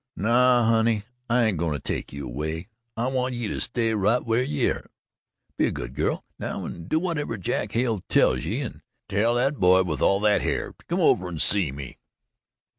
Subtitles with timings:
[0.15, 2.69] "No, honey, I ain't goin' to take you away.
[2.97, 4.87] I want ye to stay right where ye air.
[5.57, 9.57] Be a good girl now and do whatever Jack Hale tells ye and tell that
[9.59, 11.99] boy with all that hair to come over and see me."